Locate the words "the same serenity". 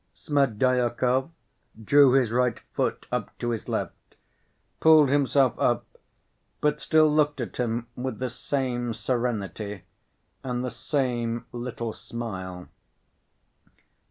8.17-9.83